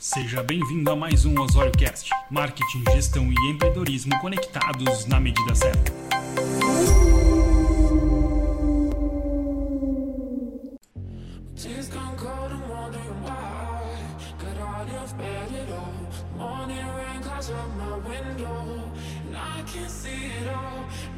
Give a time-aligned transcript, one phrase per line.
[0.00, 2.08] Seja bem-vindo a mais um Osório Cast.
[2.30, 5.92] Marketing, gestão e empreendedorismo conectados na medida certa.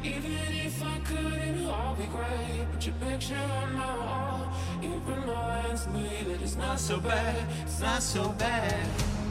[0.03, 0.33] Even
[0.65, 2.67] if I could, it'd all be great.
[2.73, 3.72] But your picture on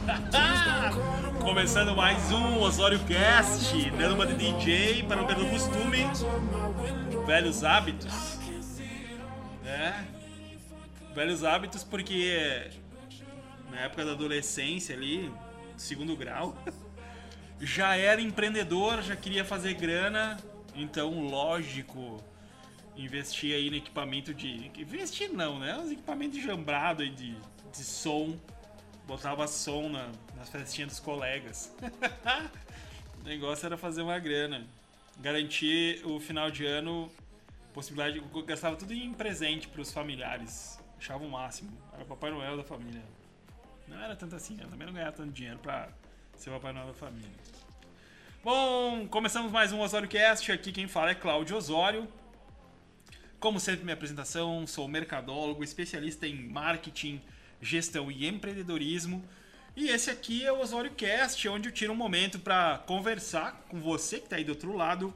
[1.41, 5.99] Começando mais um Osório Cast, dando uma de DJ para não perder o costume,
[7.25, 8.39] velhos hábitos.
[9.65, 10.03] É,
[11.15, 12.69] velhos hábitos porque
[13.71, 15.31] na época da adolescência ali,
[15.77, 16.55] segundo grau,
[17.61, 20.37] já era empreendedor, já queria fazer grana,
[20.75, 22.21] então lógico,
[22.95, 24.71] investir aí no equipamento de.
[24.77, 25.77] Investir não, né?
[25.77, 27.35] Uns equipamentos de jambrado aí de,
[27.71, 28.37] de som.
[29.05, 31.75] Botava som na, nas festinhas dos colegas.
[33.19, 34.65] o negócio era fazer uma grana.
[35.19, 37.11] Garantir o final de ano,
[37.73, 38.23] possibilidade.
[38.45, 40.79] Gastava tudo em presente pros familiares.
[40.97, 41.71] Achava o máximo.
[41.93, 43.03] Era o Papai Noel da família.
[43.87, 45.89] Não era tanto assim, eu também não ganhava tanto dinheiro pra
[46.35, 47.29] ser o Papai Noel da família.
[48.43, 50.51] Bom, começamos mais um Osório Cast.
[50.51, 52.07] Aqui quem fala é Cláudio Osório.
[53.43, 57.21] Como sempre, minha apresentação, sou mercadólogo, especialista em marketing,
[57.61, 59.21] gestão e empreendedorismo.
[59.75, 63.81] E esse aqui é o Osório Cast, onde eu tiro um momento para conversar com
[63.81, 65.13] você que está aí do outro lado,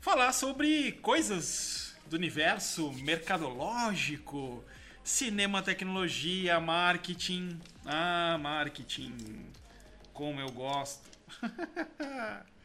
[0.00, 4.64] falar sobre coisas do universo mercadológico,
[5.02, 7.58] cinema, tecnologia, marketing.
[7.84, 9.16] Ah, marketing,
[10.12, 11.10] como eu gosto.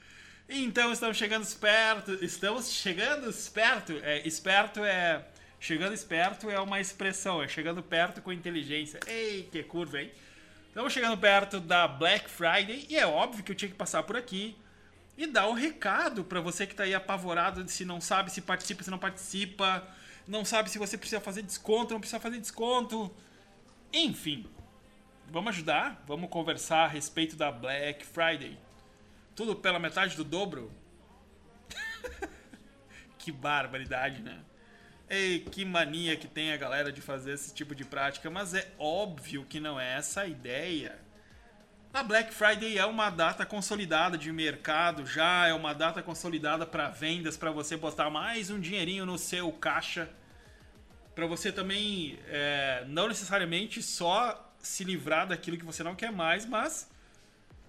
[0.48, 3.94] Então estamos chegando esperto, estamos chegando esperto.
[4.04, 5.26] É, esperto é
[5.60, 9.00] chegando esperto é uma expressão, é chegando perto com inteligência.
[9.08, 10.12] Ei, que curva, hein?
[10.68, 14.16] Estamos chegando perto da Black Friday e é óbvio que eu tinha que passar por
[14.16, 14.56] aqui
[15.18, 18.84] e dar um recado para você que está aí apavorado se não sabe se participa,
[18.84, 19.88] se não participa,
[20.28, 23.12] não sabe se você precisa fazer desconto, não precisa fazer desconto.
[23.92, 24.46] Enfim,
[25.32, 28.65] vamos ajudar, vamos conversar a respeito da Black Friday.
[29.36, 30.72] Tudo pela metade do dobro?
[33.20, 34.40] que barbaridade, né?
[35.10, 38.72] Ei, que mania que tem a galera de fazer esse tipo de prática, mas é
[38.80, 40.98] óbvio que não é essa a ideia.
[41.94, 46.90] A Black Friday é uma data consolidada de mercado, já é uma data consolidada para
[46.90, 50.10] vendas, para você botar mais um dinheirinho no seu caixa,
[51.14, 56.46] para você também é, não necessariamente só se livrar daquilo que você não quer mais,
[56.46, 56.90] mas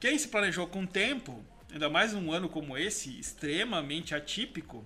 [0.01, 4.85] quem se planejou com tempo, ainda mais um ano como esse, extremamente atípico,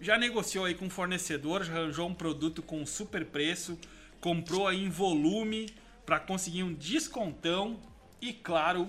[0.00, 3.78] já negociou aí com o fornecedor, já arranjou um produto com super preço,
[4.20, 5.72] comprou aí em volume
[6.04, 7.80] para conseguir um descontão
[8.20, 8.88] e, claro,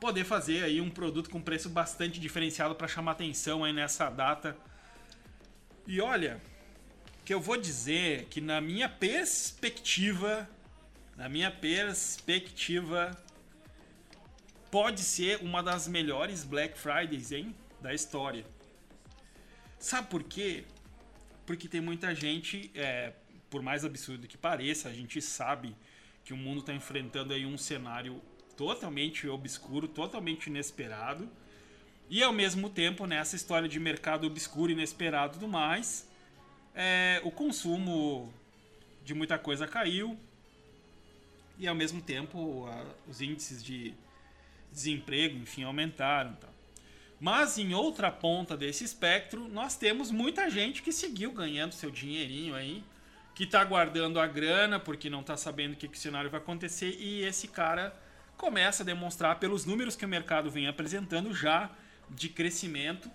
[0.00, 4.56] poder fazer aí um produto com preço bastante diferenciado para chamar atenção aí nessa data.
[5.86, 6.40] E olha,
[7.24, 10.48] que eu vou dizer que na minha perspectiva,
[11.16, 13.10] na minha perspectiva,
[14.70, 18.44] pode ser uma das melhores Black Fridays, hein, da história.
[19.78, 20.64] Sabe por quê?
[21.44, 23.12] Porque tem muita gente, é,
[23.48, 25.74] por mais absurdo que pareça, a gente sabe
[26.24, 28.22] que o mundo está enfrentando aí um cenário
[28.56, 31.28] totalmente obscuro, totalmente inesperado.
[32.08, 36.08] E ao mesmo tempo, nessa história de mercado obscuro, inesperado e tudo mais,
[36.74, 38.32] é, o consumo
[39.04, 40.18] de muita coisa caiu.
[41.58, 43.94] E ao mesmo tempo, a, os índices de
[44.70, 46.30] desemprego, enfim, aumentaram.
[46.32, 46.50] Então.
[47.20, 52.54] Mas em outra ponta desse espectro, nós temos muita gente que seguiu ganhando seu dinheirinho
[52.54, 52.82] aí,
[53.34, 56.96] que está guardando a grana porque não está sabendo o que, que cenário vai acontecer
[56.98, 57.94] e esse cara
[58.36, 61.70] começa a demonstrar pelos números que o mercado vem apresentando já
[62.08, 63.10] de crescimento.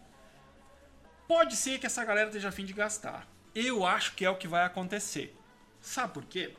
[1.28, 3.28] Pode ser que essa galera esteja a fim de gastar.
[3.56, 5.36] Eu acho que é o que vai acontecer.
[5.82, 6.54] Sabe por quê?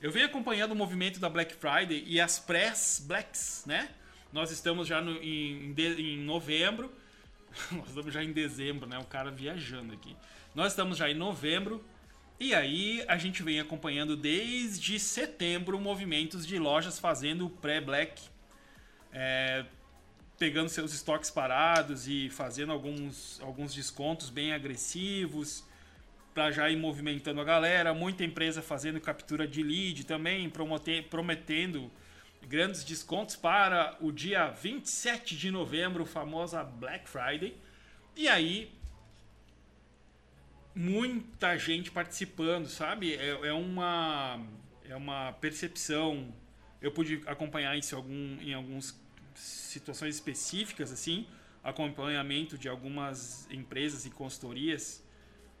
[0.00, 3.90] Eu venho acompanhando o movimento da Black Friday e as press-blacks, né?
[4.32, 6.92] Nós estamos já no, em, em novembro.
[7.72, 8.98] Nós estamos já em dezembro, né?
[8.98, 10.16] O cara viajando aqui.
[10.54, 11.84] Nós estamos já em novembro.
[12.38, 18.22] E aí a gente vem acompanhando desde setembro movimentos de lojas fazendo pré-black.
[19.12, 19.64] É,
[20.38, 25.62] pegando seus estoques parados e fazendo alguns, alguns descontos bem agressivos
[26.32, 27.92] para já ir movimentando a galera.
[27.92, 30.50] Muita empresa fazendo captura de lead também,
[31.10, 31.90] prometendo
[32.48, 37.56] grandes descontos para o dia 27 de novembro, famosa Black Friday.
[38.16, 38.72] E aí,
[40.74, 43.14] muita gente participando, sabe?
[43.14, 44.40] É, é uma.
[44.84, 46.32] é uma percepção.
[46.80, 48.98] Eu pude acompanhar isso algum, em algumas
[49.34, 51.26] situações específicas, assim,
[51.62, 55.04] acompanhamento de algumas empresas e consultorias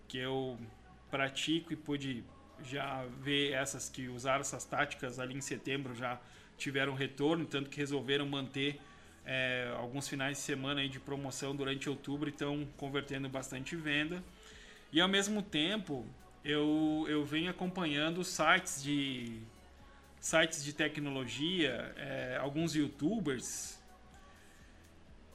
[0.08, 0.58] que eu
[1.10, 2.24] pratico e pude
[2.64, 6.20] já ver essas que usaram essas táticas ali em setembro já
[6.60, 8.80] tiveram retorno, tanto que resolveram manter
[9.24, 14.22] é, alguns finais de semana de promoção durante outubro e estão convertendo bastante venda.
[14.92, 16.06] E ao mesmo tempo,
[16.44, 19.40] eu, eu venho acompanhando sites de
[20.20, 23.80] sites de tecnologia, é, alguns youtubers.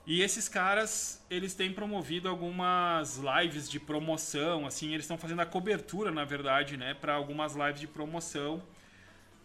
[0.06, 5.46] E esses caras, eles têm promovido algumas lives de promoção, assim, eles estão fazendo a
[5.46, 8.62] cobertura, na verdade, né, para algumas lives de promoção.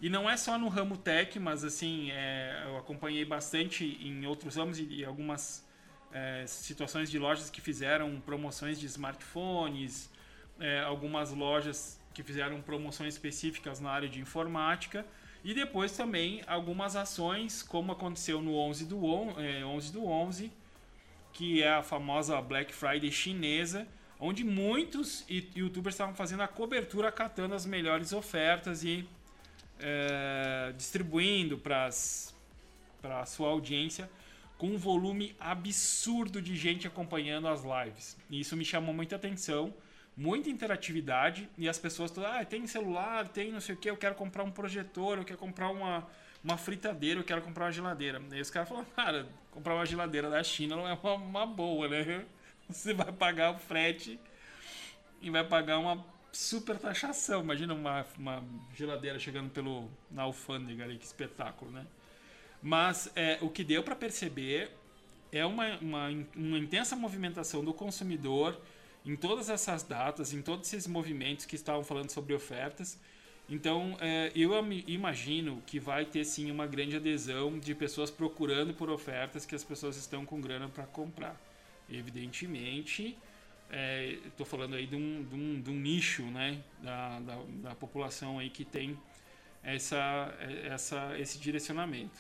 [0.01, 4.57] E não é só no ramo tech, mas assim, é, eu acompanhei bastante em outros
[4.57, 5.63] ramos e, algumas
[6.11, 10.11] é, situações de lojas que fizeram promoções de smartphones,
[10.59, 15.05] é, algumas lojas que fizeram promoções específicas na área de informática
[15.45, 20.51] e depois também algumas ações, como aconteceu no 11 do, on, é, 11 do 11,
[21.33, 23.87] que é a famosa Black Friday chinesa,
[24.19, 29.07] onde muitos youtubers estavam fazendo a cobertura, catando as melhores ofertas e
[29.81, 34.11] é, distribuindo para a sua audiência
[34.59, 38.17] com um volume absurdo de gente acompanhando as lives.
[38.29, 39.73] E isso me chamou muita atenção
[40.21, 43.97] muita interatividade e as pessoas todas, ah, tem celular, tem não sei o que, eu
[43.97, 46.07] quero comprar um projetor, eu quero comprar uma,
[46.45, 48.21] uma fritadeira, eu quero comprar uma geladeira.
[48.31, 51.89] Aí os caras falam, cara, comprar uma geladeira da China não é uma, uma boa,
[51.89, 52.27] né?
[52.69, 54.21] Você vai pagar o frete
[55.23, 57.43] e vai pagar uma super taxação.
[57.43, 58.45] Imagina uma, uma
[58.75, 61.87] geladeira chegando pelo na alfândega ali, que espetáculo, né?
[62.63, 64.71] Mas é, o que deu para perceber
[65.33, 68.61] é uma, uma, uma intensa movimentação do consumidor
[69.05, 72.99] em todas essas datas, em todos esses movimentos que estavam falando sobre ofertas.
[73.49, 74.53] Então, é, eu
[74.87, 79.65] imagino que vai ter sim uma grande adesão de pessoas procurando por ofertas que as
[79.65, 81.41] pessoas estão com grana para comprar.
[81.91, 83.19] Evidentemente,
[84.27, 87.75] estou é, falando aí de um, de um, de um nicho né, da, da, da,
[87.75, 88.99] população aí que tem
[89.63, 90.35] essa,
[90.65, 92.19] essa, esse direcionamento.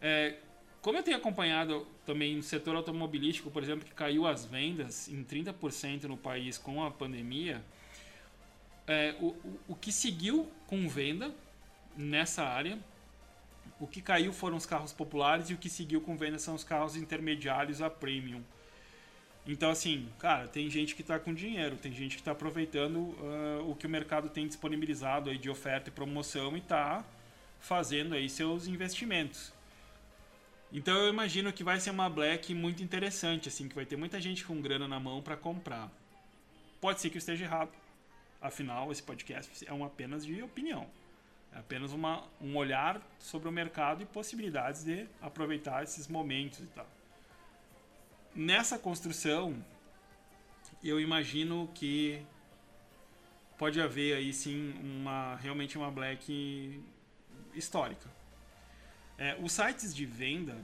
[0.00, 0.36] É,
[0.80, 5.24] como eu tenho acompanhado também no setor automobilístico, por exemplo, que caiu as vendas em
[5.24, 7.62] 30% no país com a pandemia,
[8.86, 9.34] é, o,
[9.66, 11.34] o, que seguiu com venda
[11.96, 12.78] nessa área,
[13.80, 16.62] o que caiu foram os carros populares e o que seguiu com venda são os
[16.62, 18.42] carros intermediários a premium.
[19.46, 23.70] Então, assim, cara, tem gente que está com dinheiro, tem gente que está aproveitando uh,
[23.70, 27.04] o que o mercado tem disponibilizado aí de oferta e promoção e está
[27.60, 29.52] fazendo aí seus investimentos.
[30.72, 34.20] Então eu imagino que vai ser uma Black muito interessante, assim, que vai ter muita
[34.20, 35.90] gente com grana na mão para comprar.
[36.80, 37.70] Pode ser que eu esteja errado.
[38.40, 40.88] Afinal, esse podcast é um apenas de opinião.
[41.52, 46.66] É apenas uma, um olhar sobre o mercado e possibilidades de aproveitar esses momentos e
[46.66, 46.95] tal.
[48.36, 49.56] Nessa construção,
[50.84, 52.20] eu imagino que
[53.56, 56.84] pode haver aí sim uma realmente uma black
[57.54, 58.10] histórica.
[59.16, 60.54] É, os sites de venda,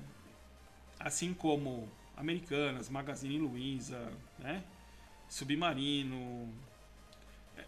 [1.01, 4.63] assim como Americanas, Magazine Luiza, né?
[5.27, 6.53] Submarino,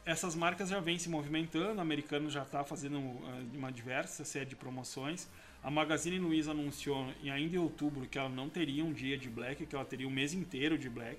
[0.04, 1.78] essas marcas já vêm se movimentando.
[1.78, 5.30] A Americano já está fazendo uh, uma diversa série de promoções.
[5.64, 9.64] A Magazine Luiza anunciou ainda em outubro que ela não teria um dia de Black,
[9.64, 11.18] que ela teria um mês inteiro de Black.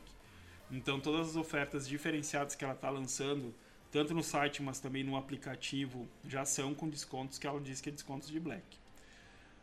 [0.71, 3.55] Então todas as ofertas diferenciadas que ela está lançando,
[3.91, 7.89] tanto no site, mas também no aplicativo, já são com descontos que ela diz que
[7.89, 8.77] é descontos de Black.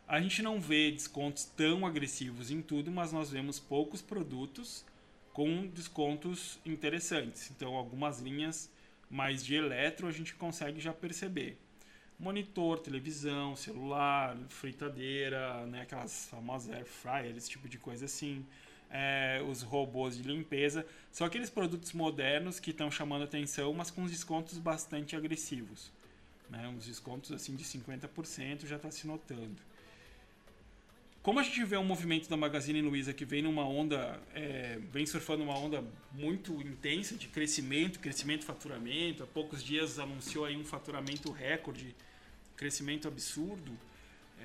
[0.05, 4.83] A gente não vê descontos tão agressivos em tudo, mas nós vemos poucos produtos
[5.31, 7.49] com descontos interessantes.
[7.51, 8.69] Então, algumas linhas
[9.09, 11.57] mais de eletro a gente consegue já perceber.
[12.23, 18.45] Monitor, televisão, celular, fritadeira, né, aquelas famosas air fryer, esse tipo de coisa assim.
[18.89, 20.85] É, os robôs de limpeza.
[21.11, 25.91] São aqueles produtos modernos que estão chamando atenção, mas com descontos bastante agressivos.
[26.49, 26.67] Né?
[26.67, 29.57] Uns descontos assim de 50% já está se notando.
[31.23, 35.05] Como a gente vê um movimento da Magazine Luiza que vem numa onda, é, vem
[35.05, 40.65] surfando uma onda muito intensa de crescimento, crescimento faturamento, há poucos dias anunciou aí um
[40.65, 41.95] faturamento recorde,
[42.55, 43.77] crescimento absurdo,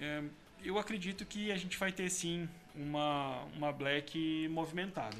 [0.01, 0.23] é,
[0.65, 5.19] eu acredito que a gente vai ter sim uma, uma Black movimentada.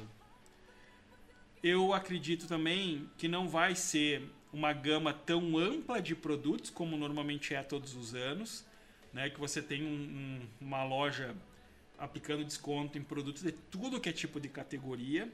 [1.61, 7.53] Eu acredito também que não vai ser uma gama tão ampla de produtos como normalmente
[7.53, 8.65] é todos os anos,
[9.13, 9.29] né?
[9.29, 11.35] Que você tem um, um, uma loja
[11.97, 15.29] aplicando desconto em produtos de tudo que é tipo de categoria.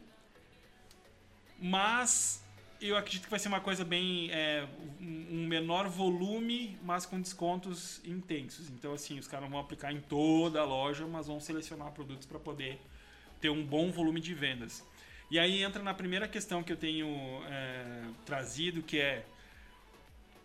[1.60, 2.44] Mas
[2.82, 4.30] eu acredito que vai ser uma coisa bem.
[4.32, 4.68] É,
[5.00, 8.70] um menor volume, mas com descontos intensos.
[8.70, 12.40] Então, assim, os caras vão aplicar em toda a loja, mas vão selecionar produtos para
[12.40, 12.80] poder
[13.40, 14.84] ter um bom volume de vendas.
[15.30, 17.08] E aí entra na primeira questão que eu tenho
[17.50, 19.26] é, trazido, que é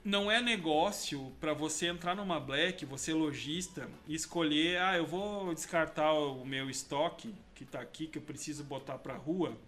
[0.02, 5.52] não é negócio para você entrar numa Black, você lojista, e escolher, ah, eu vou
[5.52, 9.58] descartar o meu estoque que está aqui, que eu preciso botar para rua,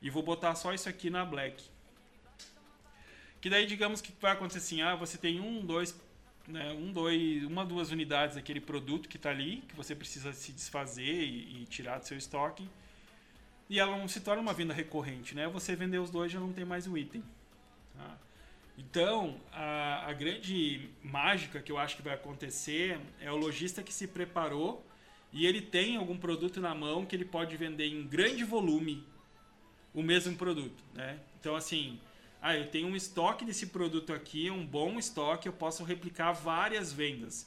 [0.00, 1.62] e vou botar só isso aqui na Black.
[3.44, 5.94] Que daí, digamos que vai acontecer assim, ah, você tem um, dois,
[6.48, 10.50] né, um, dois, uma, duas unidades daquele produto que está ali, que você precisa se
[10.50, 12.66] desfazer e, e, tirar do seu estoque,
[13.68, 15.46] e ela não se torna uma venda recorrente, né?
[15.48, 17.22] Você vender os dois já não tem mais o item.
[17.94, 18.16] Tá?
[18.78, 23.92] Então, a, a grande mágica que eu acho que vai acontecer é o lojista que
[23.92, 24.82] se preparou
[25.34, 29.06] e ele tem algum produto na mão que ele pode vender em grande volume
[29.92, 31.20] o mesmo produto, né?
[31.38, 32.00] Então, assim,
[32.46, 36.92] ah, eu tenho um estoque desse produto aqui, um bom estoque, eu posso replicar várias
[36.92, 37.46] vendas.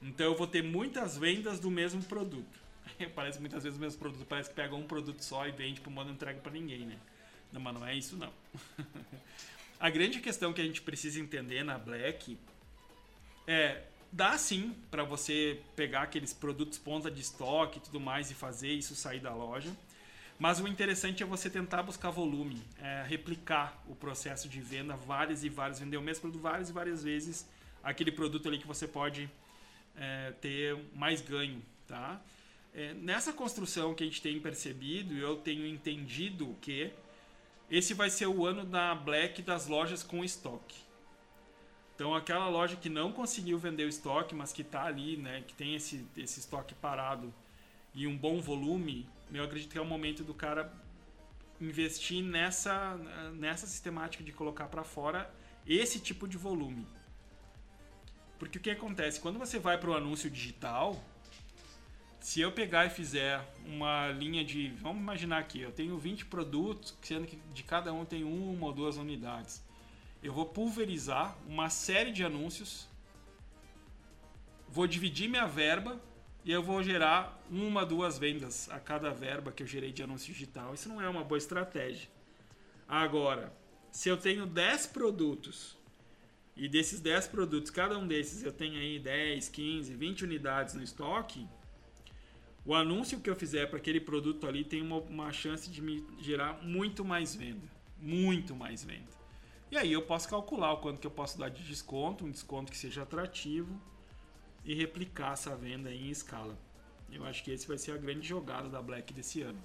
[0.00, 2.58] Então, eu vou ter muitas vendas do mesmo produto.
[3.14, 5.90] parece muitas vezes o mesmo produto, parece que pega um produto só e vende para
[5.90, 6.96] o modo entrega para ninguém, né?
[7.52, 8.32] Não, mas não é isso não.
[9.78, 12.38] A grande questão que a gente precisa entender na Black
[13.46, 18.34] é dá sim para você pegar aqueles produtos ponta de estoque e tudo mais e
[18.34, 19.76] fazer isso sair da loja.
[20.38, 25.42] Mas o interessante é você tentar buscar volume, é, replicar o processo de venda várias
[25.42, 27.48] e várias, vender o mesmo produto várias e várias vezes,
[27.82, 29.28] aquele produto ali que você pode
[29.96, 32.20] é, ter mais ganho, tá?
[32.72, 36.92] É, nessa construção que a gente tem percebido, eu tenho entendido que
[37.68, 40.76] esse vai ser o ano da Black das lojas com estoque.
[41.96, 45.52] Então aquela loja que não conseguiu vender o estoque, mas que está ali, né, que
[45.54, 47.34] tem esse, esse estoque parado
[47.92, 50.72] e um bom volume, eu acredito que é o momento do cara
[51.60, 52.96] investir nessa,
[53.34, 55.32] nessa sistemática de colocar para fora
[55.66, 56.86] esse tipo de volume.
[58.38, 59.20] Porque o que acontece?
[59.20, 61.02] Quando você vai para o anúncio digital,
[62.20, 64.68] se eu pegar e fizer uma linha de.
[64.80, 68.72] Vamos imaginar aqui, eu tenho 20 produtos, sendo que de cada um tem uma ou
[68.72, 69.62] duas unidades.
[70.22, 72.88] Eu vou pulverizar uma série de anúncios,
[74.68, 76.00] vou dividir minha verba
[76.48, 80.32] e eu vou gerar uma, duas vendas a cada verba que eu gerei de anúncio
[80.32, 80.72] digital.
[80.72, 82.08] Isso não é uma boa estratégia.
[82.88, 83.52] Agora,
[83.92, 85.76] se eu tenho 10 produtos
[86.56, 90.82] e desses 10 produtos, cada um desses eu tenho aí 10, 15, 20 unidades no
[90.82, 91.46] estoque
[92.64, 96.02] o anúncio que eu fizer para aquele produto ali tem uma, uma chance de me
[96.18, 97.68] gerar muito mais venda.
[98.00, 99.12] Muito mais venda.
[99.70, 102.72] E aí eu posso calcular o quanto que eu posso dar de desconto, um desconto
[102.72, 103.78] que seja atrativo
[104.64, 106.58] e replicar essa venda em escala.
[107.10, 109.62] Eu acho que esse vai ser a grande jogada da Black desse ano.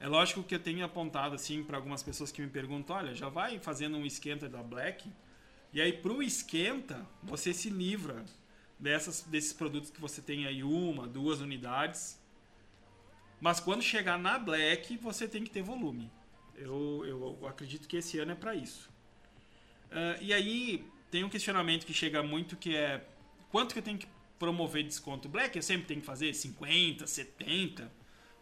[0.00, 3.28] É lógico que eu tenho apontado assim para algumas pessoas que me perguntam, olha, já
[3.28, 5.10] vai fazendo um esquenta da Black
[5.72, 8.24] e aí pro esquenta você se livra
[8.78, 12.20] dessas, desses produtos que você tem aí uma, duas unidades.
[13.40, 16.10] Mas quando chegar na Black, você tem que ter volume.
[16.56, 18.90] Eu, eu acredito que esse ano é para isso.
[19.90, 23.06] Uh, e aí tem um questionamento que chega muito que é
[23.54, 25.56] quanto que eu tenho que promover desconto Black?
[25.56, 27.88] Eu sempre tenho que fazer 50, 70%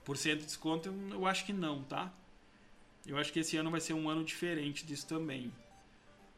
[0.07, 0.88] de desconto?
[0.88, 2.11] Eu, eu acho que não, tá?
[3.07, 5.52] Eu acho que esse ano vai ser um ano diferente disso também.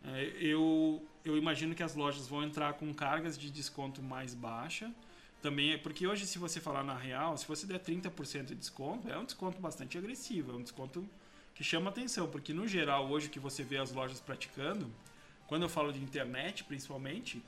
[0.02, 4.92] É, eu, eu imagino que as lojas vão entrar com cargas de desconto mais baixa.
[5.40, 9.08] Também, é, porque hoje, se você falar na real, se você der 30% de desconto,
[9.08, 11.08] é um desconto bastante agressivo, é um desconto
[11.54, 14.90] que chama atenção, porque no geral, hoje que você vê as lojas praticando,
[15.46, 17.40] quando eu falo de internet principalmente,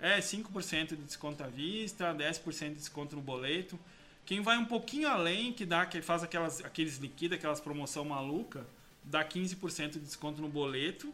[0.00, 3.78] é 5% de desconto à vista, 10% de desconto no boleto.
[4.24, 8.66] Quem vai um pouquinho além, que dá que faz aquelas, aqueles liquida, aquelas promoção maluca,
[9.02, 11.12] dá 15% de desconto no boleto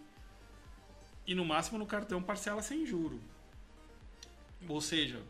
[1.27, 3.21] e no máximo no cartão parcela sem juro.
[4.69, 5.21] Ou seja,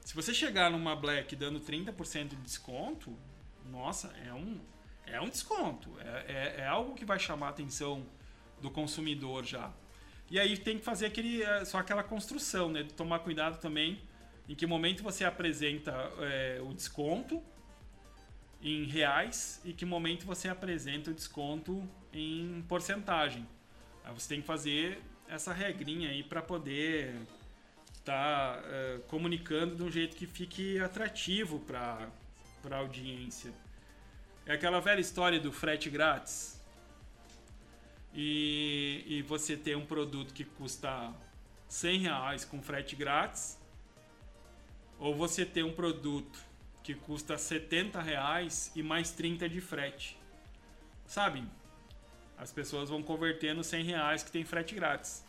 [0.00, 3.16] se você chegar numa Black dando 30% de desconto,
[3.70, 4.60] nossa, é um,
[5.06, 5.90] é um desconto.
[6.00, 8.04] É, é, é, algo que vai chamar a atenção
[8.60, 9.72] do consumidor já.
[10.32, 12.88] E aí tem que fazer aquele, é, só aquela construção, né?
[12.96, 14.00] Tomar cuidado também
[14.48, 17.42] em que momento você apresenta é, o desconto
[18.62, 23.46] em reais e que momento você apresenta o desconto em porcentagem.
[24.02, 27.14] Aí você tem que fazer essa regrinha aí para poder
[27.92, 32.08] estar tá, uh, comunicando de um jeito que fique atrativo para
[32.70, 33.52] a audiência.
[34.46, 36.51] É aquela velha história do frete grátis.
[38.14, 41.12] E, e você tem um produto que custa
[41.68, 43.58] 100 reais com frete grátis,
[44.98, 46.38] ou você tem um produto
[46.82, 50.18] que custa 70 reais e mais 30 de frete.
[51.06, 51.44] Sabe?
[52.36, 55.24] As pessoas vão converter nos 100 reais que tem frete grátis.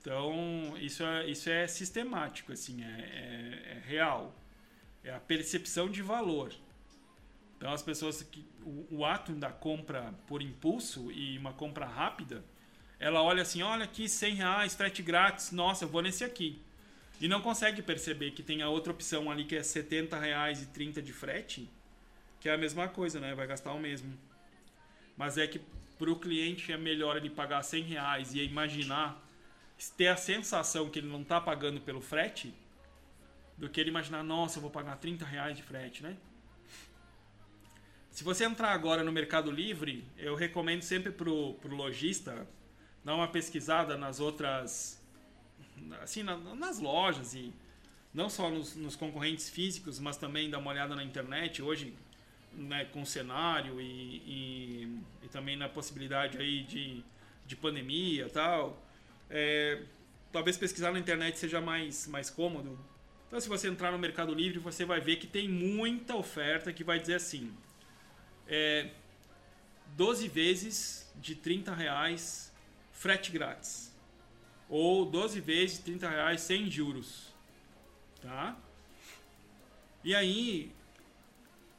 [0.00, 4.34] Então, isso é, isso é sistemático, assim, é, é, é real.
[5.02, 6.52] É a percepção de valor.
[7.64, 8.46] Então, as pessoas que.
[8.62, 12.44] O, o, ato da compra por impulso e uma compra rápida,
[13.00, 16.60] ela olha assim: olha aqui, 100 reais, frete grátis, nossa, eu vou nesse aqui.
[17.18, 20.66] E não consegue perceber que tem a outra opção ali que é 70 reais e
[20.66, 21.70] 30 de frete,
[22.38, 23.34] que é a mesma coisa, né?
[23.34, 24.12] Vai gastar o mesmo.
[25.16, 25.58] Mas é que
[25.98, 29.26] para o cliente é melhor ele pagar 100 reais e imaginar
[29.96, 32.52] ter a sensação que ele não está pagando pelo frete
[33.56, 36.14] do que ele imaginar, nossa, eu vou pagar 30 reais de frete, né?
[38.14, 42.46] Se você entrar agora no Mercado Livre, eu recomendo sempre pro, pro lojista
[43.04, 45.02] dar uma pesquisada nas outras,
[46.00, 47.52] assim, na, nas lojas e
[48.14, 51.92] não só nos, nos, concorrentes físicos, mas também dar uma olhada na internet hoje,
[52.52, 57.02] né, com cenário e, e, e também na possibilidade aí de,
[57.44, 58.80] de pandemia tal.
[59.28, 59.82] É,
[60.30, 62.78] talvez pesquisar na internet seja mais, mais cômodo.
[63.26, 66.84] Então, se você entrar no Mercado Livre, você vai ver que tem muita oferta que
[66.84, 67.52] vai dizer assim:
[68.48, 68.90] é,
[69.96, 72.52] 12 vezes de 30 reais
[72.92, 73.92] frete grátis.
[74.68, 77.32] Ou 12 vezes de 30 reais sem juros.
[78.22, 78.56] Tá?
[80.02, 80.72] E aí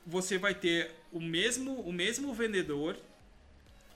[0.06, 2.98] você vai ter o mesmo, o mesmo vendedor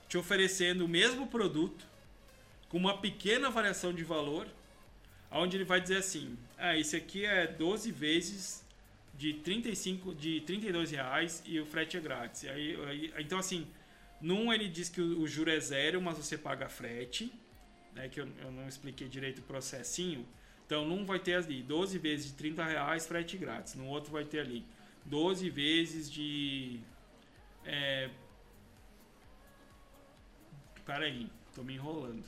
[0.07, 1.85] te oferecendo o mesmo produto
[2.67, 4.47] com uma pequena variação de valor,
[5.31, 8.63] onde ele vai dizer assim: ah, esse aqui é 12 vezes
[9.19, 12.45] de 35 de 32 reais e o frete é grátis.
[12.45, 13.67] Aí, aí, então assim,
[14.21, 17.29] num ele diz que o, o juro é zero, mas você paga frete,
[17.93, 20.25] né, que eu, eu não expliquei direito o processinho.
[20.65, 24.23] Então, num vai ter ali 12 vezes de 30 reais frete grátis, no outro vai
[24.23, 24.63] ter ali
[25.05, 26.79] 12 vezes de
[27.65, 28.09] é,
[30.85, 32.23] Peraí, tô me enrolando.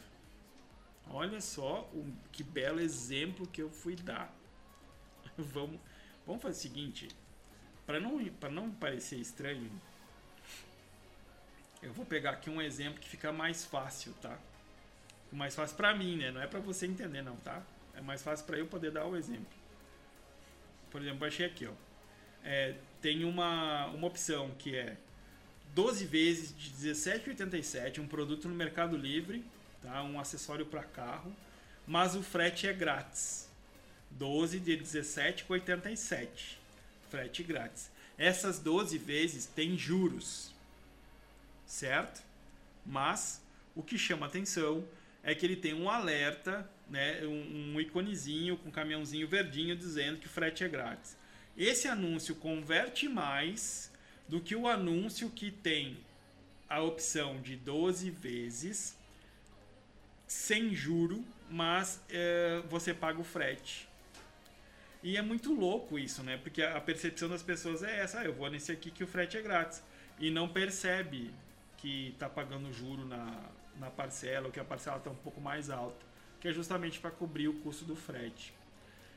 [1.10, 4.32] Olha só o, que belo exemplo que eu fui dar.
[5.36, 5.80] vamos,
[6.32, 7.08] vamos fazer o seguinte.
[7.86, 8.20] Para não,
[8.52, 9.70] não parecer estranho,
[11.82, 14.38] eu vou pegar aqui um exemplo que fica mais fácil, tá?
[15.32, 16.32] Mais fácil para mim, né?
[16.32, 17.62] Não é para você entender, não, tá?
[17.96, 19.46] É mais fácil para eu poder dar o exemplo.
[20.90, 21.74] Por exemplo, achei aqui, ó.
[22.44, 24.98] É, tem uma, uma opção que é
[25.74, 29.44] 12 vezes de 17,87, um produto no Mercado Livre
[29.82, 30.04] tá?
[30.04, 31.36] um acessório para carro,
[31.86, 33.50] mas o frete é grátis.
[34.18, 36.58] 12 de 17,87.
[37.10, 37.90] Frete grátis.
[38.18, 40.54] Essas 12 vezes tem juros,
[41.66, 42.22] certo?
[42.86, 43.42] Mas
[43.76, 44.86] o que chama atenção
[45.24, 50.20] é que ele tem um alerta, né, um, um iconezinho com um caminhãozinho verdinho dizendo
[50.20, 51.16] que o frete é grátis.
[51.58, 53.92] Esse anúncio converte mais
[54.28, 55.98] do que o anúncio que tem
[56.70, 58.96] a opção de 12 vezes
[60.26, 63.91] sem juro, mas é, você paga o frete.
[65.04, 66.38] E é muito louco isso, né?
[66.38, 69.38] Porque a percepção das pessoas é essa: ah, eu vou nesse aqui que o frete
[69.38, 69.84] é grátis.
[70.20, 71.34] E não percebe
[71.78, 75.70] que está pagando juro na, na parcela, ou que a parcela está um pouco mais
[75.70, 76.06] alta,
[76.40, 78.54] que é justamente para cobrir o custo do frete.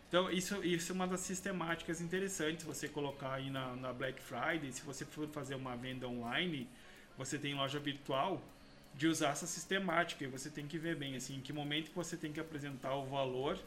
[0.08, 4.72] Então, isso, isso é uma das sistemáticas interessantes você colocar aí na, na Black Friday.
[4.72, 6.68] Se você for fazer uma venda online,
[7.18, 8.40] você tem loja virtual,
[8.94, 10.24] de usar essa sistemática.
[10.24, 13.04] E você tem que ver bem assim, em que momento você tem que apresentar o
[13.04, 13.58] valor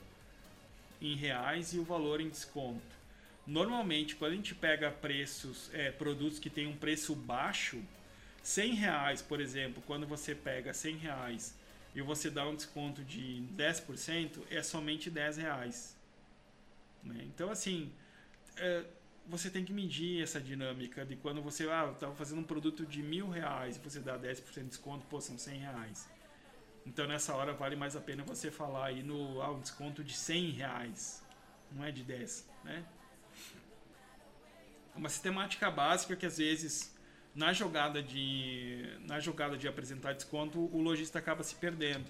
[1.02, 2.98] em reais e o valor em desconto.
[3.46, 7.82] Normalmente, quando a gente pega preços, é, produtos que têm um preço baixo,
[8.44, 11.56] 100 reais, por exemplo, quando você pega 100 reais
[11.96, 15.96] e você dá um desconto de 10%, é somente 10 reais.
[17.04, 17.24] Né?
[17.24, 17.92] Então, assim,
[18.58, 18.84] é,
[19.28, 23.02] você tem que medir essa dinâmica de quando você ah, estava fazendo um produto de
[23.02, 26.08] mil reais e você dá 10% de desconto, pô, são 100 reais.
[26.88, 30.14] Então nessa hora vale mais a pena você falar aí no ah, um desconto de
[30.14, 31.22] 100 reais,
[31.70, 32.86] não é de 10, né?
[34.96, 36.96] Uma sistemática básica que às vezes
[37.36, 42.10] na jogada de na jogada de apresentar desconto o lojista acaba se perdendo.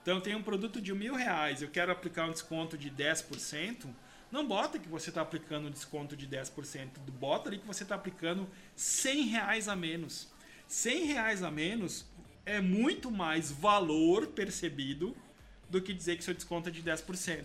[0.00, 3.92] Então tenho um produto de mil reais, eu quero aplicar um desconto de 10%,
[4.30, 6.98] não bota que você está aplicando desconto de 10%.
[7.18, 10.32] Bota ali que você está aplicando 100 reais a menos.
[10.68, 12.06] 100 reais a menos
[12.46, 15.16] é muito mais valor percebido
[15.68, 17.44] do que dizer que seu desconto é de 10%.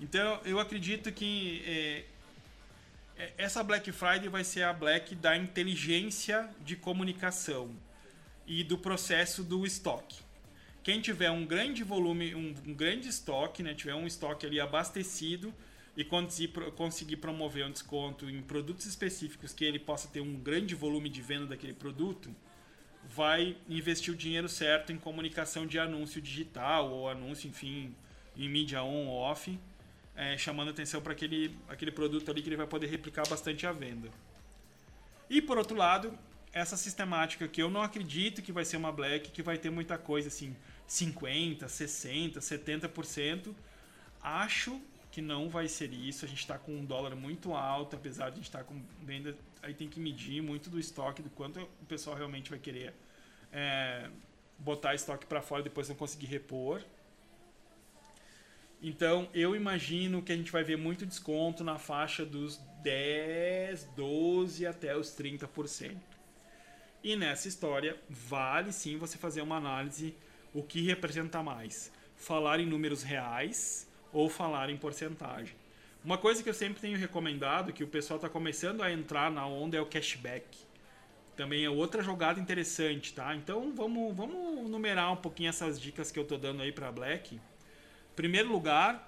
[0.00, 2.04] Então eu acredito que é,
[3.16, 7.70] é, essa Black Friday vai ser a Black da inteligência de comunicação
[8.46, 10.18] e do processo do estoque.
[10.82, 15.54] Quem tiver um grande volume, um, um grande estoque, né, tiver um estoque ali abastecido
[15.94, 20.74] e conseguir, conseguir promover um desconto em produtos específicos que ele possa ter um grande
[20.74, 22.34] volume de venda daquele produto,
[23.08, 27.94] vai investir o dinheiro certo em comunicação de anúncio digital ou anúncio, enfim,
[28.36, 29.58] em mídia on ou off,
[30.16, 33.72] é, chamando atenção para aquele, aquele produto ali que ele vai poder replicar bastante a
[33.72, 34.08] venda.
[35.28, 36.16] E por outro lado,
[36.52, 39.96] essa sistemática que eu não acredito que vai ser uma black, que vai ter muita
[39.96, 43.54] coisa assim, 50, 60, 70%.
[44.20, 44.80] Acho
[45.12, 46.24] que não vai ser isso.
[46.24, 48.82] A gente está com um dólar muito alto, apesar de a gente estar tá com
[49.04, 49.36] venda.
[49.62, 52.94] Aí tem que medir muito do estoque, do quanto o pessoal realmente vai querer
[53.52, 54.08] é,
[54.58, 56.82] botar estoque para fora e depois não conseguir repor.
[58.82, 64.66] Então eu imagino que a gente vai ver muito desconto na faixa dos 10, 12
[64.66, 65.96] até os 30%.
[67.02, 70.14] E nessa história, vale sim você fazer uma análise
[70.52, 75.54] o que representa mais, falar em números reais ou falar em porcentagem.
[76.02, 79.46] Uma coisa que eu sempre tenho recomendado, que o pessoal está começando a entrar na
[79.46, 80.58] onda, é o cashback.
[81.36, 83.34] Também é outra jogada interessante, tá?
[83.36, 87.38] Então vamos, vamos numerar um pouquinho essas dicas que eu estou dando aí para Black.
[88.16, 89.06] Primeiro lugar,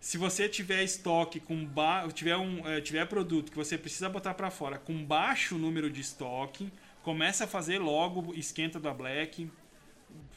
[0.00, 2.08] se você tiver estoque com ba...
[2.12, 6.00] tiver um é, tiver produto que você precisa botar para fora com baixo número de
[6.00, 9.50] estoque, começa a fazer logo esquenta da Black.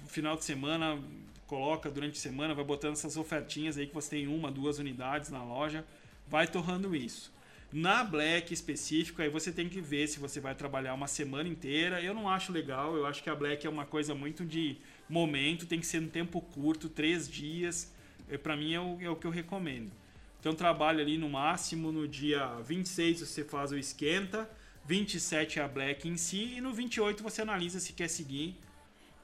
[0.08, 1.01] Final de semana,
[1.48, 5.30] coloca durante a semana, vai botando essas ofertinhas aí que você tem uma, duas unidades
[5.30, 5.86] na loja,
[6.28, 7.34] vai torrando isso.
[7.72, 12.02] Na Black específico, aí você tem que ver se você vai trabalhar uma semana inteira.
[12.02, 14.78] Eu não acho legal, eu acho que a Black é uma coisa muito de
[15.10, 17.94] momento, tem que ser um tempo curto, três dias
[18.30, 19.92] é, para mim é o, é o que eu recomendo.
[20.40, 24.50] Então trabalho ali no máximo no dia 26 você faz o esquenta,
[24.86, 28.56] 27 é a black em si e no 28 você analisa se quer seguir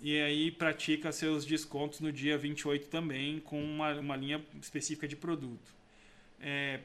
[0.02, 5.16] e aí pratica seus descontos no dia 28 também com uma, uma linha específica de
[5.16, 5.74] produto.
[6.40, 6.80] É,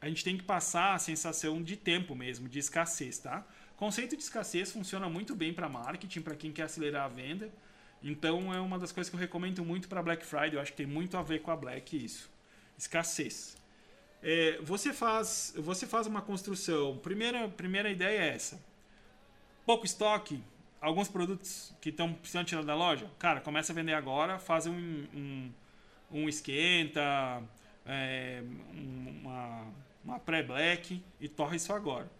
[0.00, 3.46] a gente tem que passar a sensação de tempo mesmo, de escassez, tá?
[3.74, 7.50] O conceito de escassez funciona muito bem para marketing, para quem quer acelerar a venda.
[8.02, 10.54] Então é uma das coisas que eu recomendo muito para Black Friday.
[10.54, 12.30] Eu acho que tem muito a ver com a Black isso.
[12.78, 13.56] Escassez.
[14.22, 16.96] É, você faz você faz uma construção.
[16.98, 18.58] Primeira primeira ideia é essa.
[19.66, 20.42] Pouco estoque.
[20.82, 25.06] Alguns produtos que estão precisando tirar da loja, cara, começa a vender agora, faz um,
[25.14, 25.50] um,
[26.10, 27.42] um esquenta,
[27.86, 28.42] é,
[28.74, 29.66] uma,
[30.04, 32.10] uma pré-black e torre isso agora.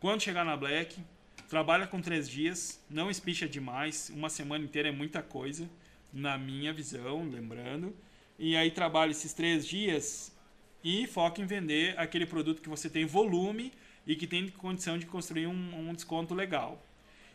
[0.00, 1.02] Quando chegar na black,
[1.48, 5.68] Trabalha com três dias, não espicha demais, uma semana inteira é muita coisa,
[6.12, 7.94] na minha visão, lembrando.
[8.38, 10.34] E aí trabalha esses três dias
[10.82, 13.72] e foca em vender aquele produto que você tem volume
[14.06, 16.82] e que tem condição de construir um, um desconto legal.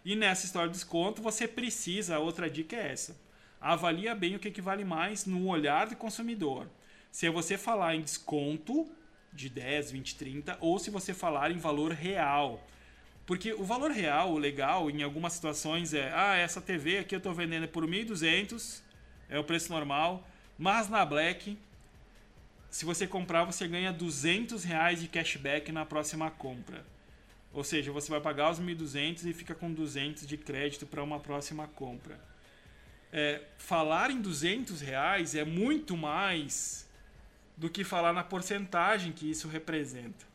[0.04, 3.16] E nessa história de desconto, você precisa, outra dica é essa.
[3.60, 6.68] Avalia bem o que, que vale mais no olhar do consumidor.
[7.12, 8.90] Se é você falar em desconto
[9.34, 12.66] de 10, 20, 30 ou se você falar em valor real.
[13.26, 17.20] Porque o valor real, o legal, em algumas situações é: ah, essa TV aqui eu
[17.20, 18.82] estou vendendo por 1.200,
[19.30, 21.58] é o preço normal, mas na Black,
[22.70, 26.86] se você comprar, você ganha 200 reais de cashback na próxima compra.
[27.52, 31.20] Ou seja, você vai pagar os 1.200 e fica com 200 de crédito para uma
[31.20, 32.20] próxima compra.
[33.12, 36.88] É, falar em 200 reais é muito mais
[37.58, 40.28] do que falar na porcentagem que isso representa.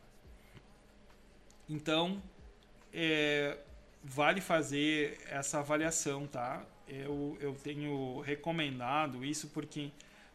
[1.69, 2.21] Então,
[2.93, 3.57] é,
[4.03, 6.63] vale fazer essa avaliação, tá?
[6.87, 9.89] Eu, eu tenho recomendado isso porque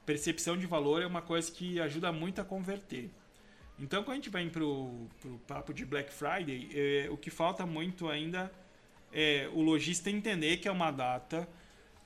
[0.05, 3.09] percepção de valor é uma coisa que ajuda muito a converter.
[3.81, 5.09] Então, quando a gente vai para o
[5.47, 8.53] papo de Black Friday, é, o que falta muito ainda
[9.11, 11.49] é o lojista entender que é uma data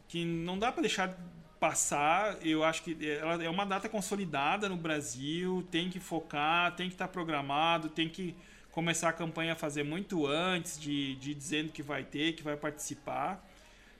[0.06, 1.18] que não dá para deixar
[1.58, 2.38] passar.
[2.46, 6.94] Eu acho que ela é uma data consolidada no Brasil, tem que focar, tem que
[6.94, 8.36] estar tá programado, tem que
[8.70, 12.56] começar a campanha a fazer muito antes de, de dizendo que vai ter, que vai
[12.56, 13.44] participar.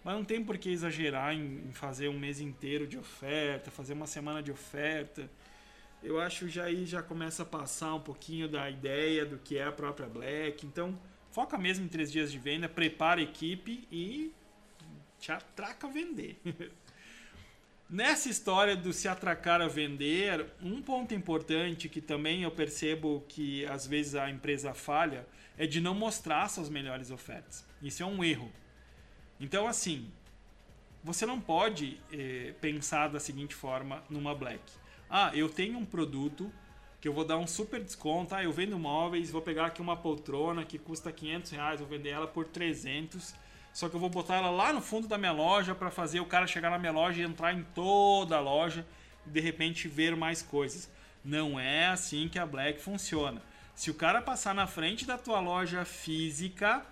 [0.04, 3.94] Mas não tem por que exagerar em, em fazer um mês inteiro de oferta, fazer
[3.94, 5.28] uma semana de oferta.
[6.04, 9.56] Eu acho que já aí já começa a passar um pouquinho da ideia do que
[9.56, 10.66] é a própria Black.
[10.66, 10.98] Então,
[11.32, 14.30] foca mesmo em três dias de venda, prepara a equipe e
[15.18, 16.38] te atraca a vender.
[17.88, 23.64] Nessa história do se atracar a vender, um ponto importante que também eu percebo que
[23.66, 27.64] às vezes a empresa falha é de não mostrar suas melhores ofertas.
[27.80, 28.52] Isso é um erro.
[29.40, 30.10] Então, assim,
[31.02, 34.60] você não pode eh, pensar da seguinte forma numa Black.
[35.08, 36.52] Ah, eu tenho um produto
[37.00, 38.34] que eu vou dar um super desconto.
[38.34, 42.10] Ah, eu vendo móveis, vou pegar aqui uma poltrona que custa 500 reais, vou vender
[42.10, 43.34] ela por 300
[43.74, 46.24] só que eu vou botar ela lá no fundo da minha loja para fazer o
[46.24, 48.86] cara chegar na minha loja e entrar em toda a loja
[49.26, 50.88] e de repente ver mais coisas.
[51.24, 53.42] Não é assim que a Black funciona.
[53.74, 56.86] Se o cara passar na frente da tua loja física,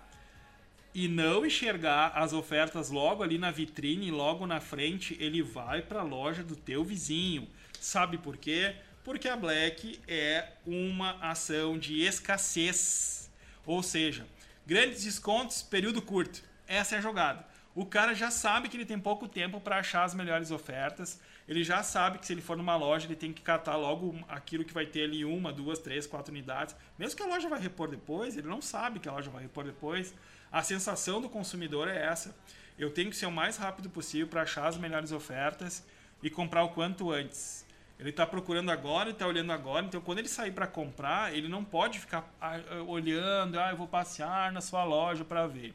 [0.93, 6.01] e não enxergar as ofertas logo ali na vitrine, logo na frente, ele vai para
[6.01, 7.47] a loja do teu vizinho.
[7.83, 8.77] Sabe por quê?
[9.03, 13.29] Porque a Black é uma ação de escassez.
[13.65, 14.25] Ou seja,
[14.65, 16.41] grandes descontos, período curto.
[16.65, 17.45] Essa é a jogada.
[17.75, 21.19] O cara já sabe que ele tem pouco tempo para achar as melhores ofertas.
[21.45, 24.63] Ele já sabe que se ele for numa loja, ele tem que catar logo aquilo
[24.63, 26.73] que vai ter ali uma, duas, três, quatro unidades.
[26.97, 29.65] Mesmo que a loja vai repor depois, ele não sabe que a loja vai repor
[29.65, 30.15] depois.
[30.49, 32.33] A sensação do consumidor é essa.
[32.79, 35.85] Eu tenho que ser o mais rápido possível para achar as melhores ofertas
[36.21, 37.62] e comprar o quanto antes.
[38.03, 41.63] Ele está procurando agora, está olhando agora, então quando ele sair para comprar, ele não
[41.63, 45.73] pode ficar ah, olhando, ah, eu vou passear na sua loja para ver.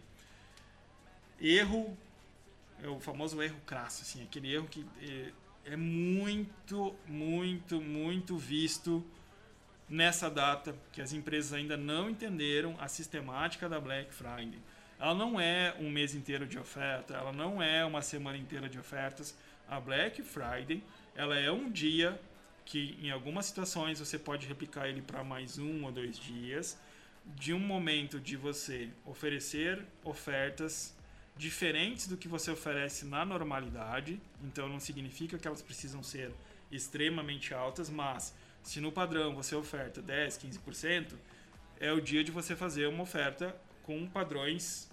[1.40, 1.96] Erro,
[2.82, 9.02] é o famoso erro crasso, assim, aquele erro que é, é muito, muito, muito visto
[9.88, 14.58] nessa data que as empresas ainda não entenderam a sistemática da Black Friday.
[15.00, 18.78] Ela não é um mês inteiro de oferta, ela não é uma semana inteira de
[18.78, 19.34] ofertas.
[19.68, 20.82] A Black Friday,
[21.14, 22.18] ela é um dia
[22.64, 26.78] que em algumas situações você pode replicar ele para mais um ou dois dias,
[27.24, 30.94] de um momento de você oferecer ofertas
[31.36, 34.20] diferentes do que você oferece na normalidade.
[34.42, 36.32] Então não significa que elas precisam ser
[36.70, 41.14] extremamente altas, mas se no padrão você oferta 10, 15%,
[41.80, 44.90] é o dia de você fazer uma oferta com padrões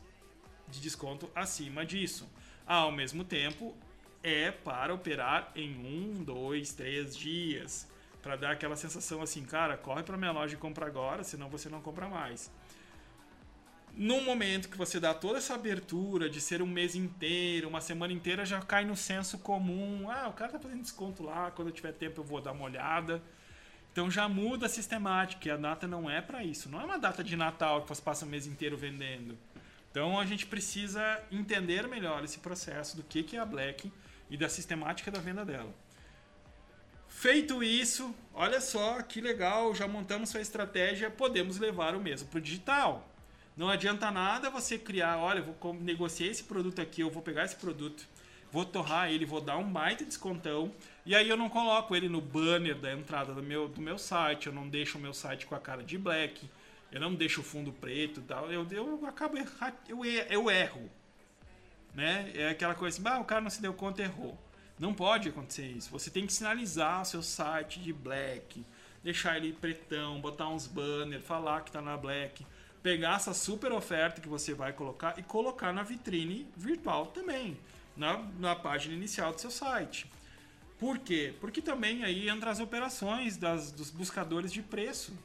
[0.68, 2.30] de desconto acima disso.
[2.66, 3.76] Ao mesmo tempo,
[4.26, 7.88] é para operar em um, dois, três dias.
[8.24, 11.70] Para dar aquela sensação assim, cara, corre para minha loja e compra agora, senão você
[11.70, 12.52] não compra mais.
[13.96, 18.12] No momento que você dá toda essa abertura de ser um mês inteiro, uma semana
[18.12, 20.10] inteira, já cai no senso comum.
[20.10, 22.66] Ah, o cara tá fazendo desconto lá, quando eu tiver tempo eu vou dar uma
[22.66, 23.22] olhada.
[23.92, 26.68] Então já muda a sistemática, e a data não é para isso.
[26.68, 29.38] Não é uma data de Natal que você passa o mês inteiro vendendo.
[29.92, 33.90] Então a gente precisa entender melhor esse processo do que, que é a Black
[34.30, 35.74] e da sistemática da venda dela.
[37.08, 42.38] Feito isso, olha só que legal, já montamos sua estratégia, podemos levar o mesmo para
[42.38, 43.08] o digital.
[43.56, 47.56] Não adianta nada você criar, olha, vou negociar esse produto aqui, eu vou pegar esse
[47.56, 48.06] produto,
[48.52, 50.74] vou torrar ele, vou dar um baita descontão,
[51.06, 54.48] e aí eu não coloco ele no banner da entrada do meu, do meu site,
[54.48, 56.50] eu não deixo o meu site com a cara de black,
[56.92, 59.38] eu não deixo o fundo preto e tal, eu, eu acabo
[59.88, 60.92] eu, eu erro.
[61.96, 62.32] Né?
[62.36, 64.38] É aquela coisa assim, ah, o cara não se deu conta, errou.
[64.78, 65.90] Não pode acontecer isso.
[65.92, 68.66] Você tem que sinalizar o seu site de black,
[69.04, 72.46] deixar ele pretão, botar uns banners, falar que está na black
[72.86, 77.58] pegar essa super oferta que você vai colocar e colocar na vitrine virtual também,
[77.98, 80.06] na, na página inicial do seu site.
[80.78, 81.34] Por quê?
[81.42, 85.18] Porque também aí entra as operações das, dos buscadores de preço.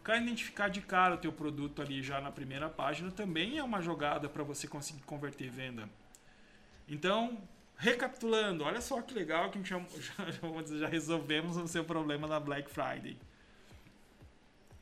[0.00, 3.62] O cara identificar de cara o teu produto ali já na primeira página também é
[3.62, 5.90] uma jogada para você conseguir converter venda.
[6.88, 7.42] Então,
[7.76, 12.70] recapitulando, olha só que legal que já, já, já resolvemos o seu problema na Black
[12.70, 13.16] Friday.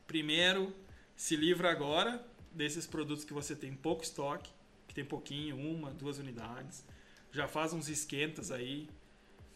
[0.06, 0.74] Primeiro,
[1.14, 4.50] se livra agora desses produtos que você tem pouco estoque,
[4.88, 6.84] que tem pouquinho, uma, duas unidades.
[7.32, 8.88] Já faz uns esquentas aí,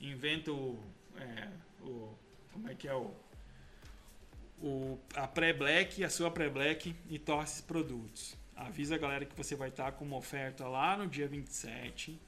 [0.01, 0.79] inventa o,
[1.17, 1.49] é,
[1.83, 2.15] o
[2.53, 3.13] como é que é o,
[4.63, 8.37] o a pré-black, a sua pré-black e torce esses produtos.
[8.55, 12.21] Avisa a galera que você vai estar com uma oferta lá no dia 27.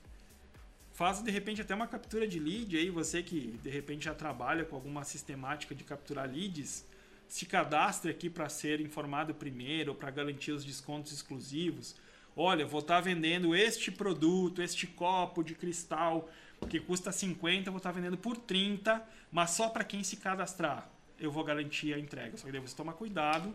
[0.97, 4.65] Faz de repente até uma captura de lead aí, você que de repente já trabalha
[4.65, 6.87] com alguma sistemática de capturar leads
[7.29, 11.95] se cadastre aqui para ser informado primeiro, para garantir os descontos exclusivos.
[12.35, 16.31] Olha, vou estar tá vendendo este produto, este copo de cristal
[16.71, 20.91] que custa 50, vou estar tá vendendo por 30, mas só para quem se cadastrar.
[21.21, 22.39] Eu vou garantir a entrega.
[22.39, 23.55] Só que daí você toma cuidado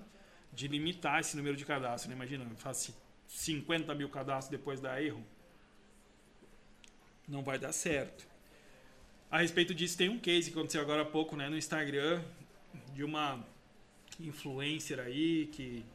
[0.54, 2.08] de limitar esse número de cadastros.
[2.08, 2.14] Né?
[2.14, 2.94] Imagina, faz
[3.28, 5.26] 50 mil cadastros depois da erro.
[7.28, 8.28] Não vai dar certo.
[9.30, 12.22] A respeito disso, tem um case que aconteceu agora há pouco né, no Instagram
[12.94, 13.46] de uma
[14.20, 15.86] influencer aí que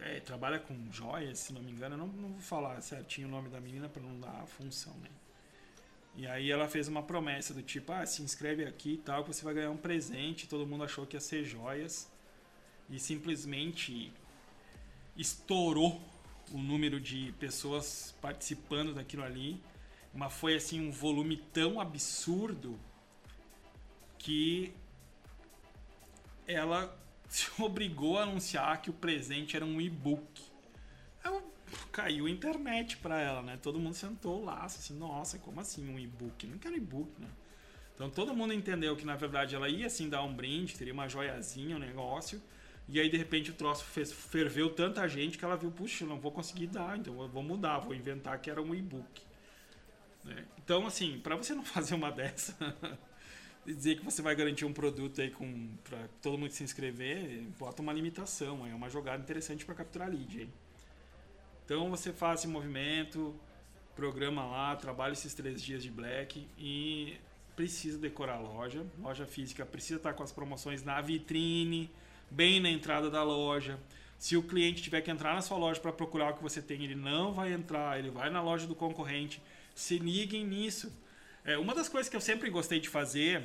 [0.00, 1.94] é, trabalha com joias, se não me engano.
[1.94, 4.94] Eu não, não vou falar certinho o nome da menina para não dar a função,
[4.94, 5.08] né?
[6.16, 9.34] E aí ela fez uma promessa do tipo, ah, se inscreve aqui e tal, que
[9.34, 10.48] você vai ganhar um presente.
[10.48, 12.10] Todo mundo achou que ia ser joias.
[12.88, 14.10] E simplesmente
[15.14, 16.00] estourou
[16.52, 19.60] o número de pessoas participando daquilo ali.
[20.16, 22.78] Mas foi assim um volume tão absurdo
[24.18, 24.72] que
[26.46, 26.96] ela
[27.28, 30.42] se obrigou a anunciar que o presente era um e-book.
[31.90, 33.58] Caiu a internet para ela, né?
[33.60, 36.46] Todo mundo sentou lá, assim, nossa, como assim um e-book?
[36.46, 37.28] Não quero e-book, né?
[37.94, 41.08] Então todo mundo entendeu que na verdade ela ia assim dar um brinde, teria uma
[41.08, 42.40] joiazinha, um negócio,
[42.88, 46.20] E aí, de repente, o troço fez, ferveu tanta gente que ela viu, puxa, não
[46.20, 49.26] vou conseguir dar, então eu vou mudar, vou inventar que era um e-book.
[50.26, 50.44] Né?
[50.62, 52.54] Então, assim, para você não fazer uma dessa
[53.64, 57.42] e dizer que você vai garantir um produto aí com para todo mundo se inscrever,
[57.58, 60.40] bota uma limitação, é uma jogada interessante para capturar lead.
[60.40, 60.48] Aí.
[61.64, 63.34] Então, você faz esse movimento,
[63.94, 67.16] programa lá, trabalha esses três dias de black e
[67.56, 68.86] precisa decorar a loja.
[69.00, 71.90] Loja física precisa estar com as promoções na vitrine
[72.30, 73.78] bem na entrada da loja.
[74.18, 76.82] Se o cliente tiver que entrar na sua loja para procurar o que você tem,
[76.84, 79.42] ele não vai entrar, ele vai na loja do concorrente.
[79.76, 80.90] Se liguem nisso.
[81.44, 83.42] É, uma das coisas que eu sempre gostei de fazer,